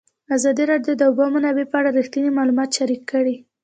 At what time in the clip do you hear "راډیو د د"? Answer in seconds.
0.71-1.01